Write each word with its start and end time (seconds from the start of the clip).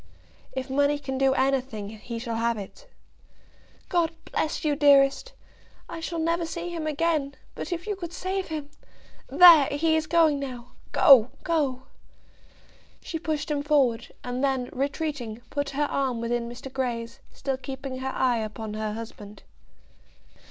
"If 0.53 0.67
money 0.67 0.97
can 0.97 1.19
do 1.19 1.35
anything, 1.35 1.89
he 1.89 2.17
shall 2.17 2.37
have 2.37 2.57
it." 2.57 2.87
"God 3.87 4.11
bless 4.31 4.65
you, 4.65 4.75
dearest! 4.75 5.33
I 5.87 5.99
shall 5.99 6.17
never 6.17 6.43
see 6.43 6.69
him 6.69 6.87
again; 6.87 7.35
but 7.53 7.71
if 7.71 7.85
you 7.85 7.95
could 7.95 8.11
save 8.11 8.47
him! 8.47 8.71
There; 9.27 9.67
he 9.67 9.95
is 9.95 10.07
going 10.07 10.39
now. 10.39 10.71
Go; 10.91 11.29
go." 11.43 11.83
She 13.03 13.19
pushed 13.19 13.51
him 13.51 13.61
forward, 13.61 14.11
and 14.23 14.43
then 14.43 14.71
retreating, 14.73 15.43
put 15.51 15.69
her 15.69 15.85
arm 15.85 16.19
within 16.19 16.49
Mr. 16.49 16.73
Grey's, 16.73 17.19
still 17.31 17.57
keeping 17.57 17.99
her 17.99 18.09
eye 18.11 18.37
upon 18.39 18.73
her 18.73 18.93
husband. 18.93 19.43